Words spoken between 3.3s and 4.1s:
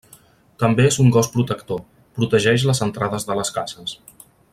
les cases.